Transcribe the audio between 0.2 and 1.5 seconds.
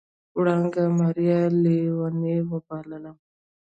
وړانګې ماريا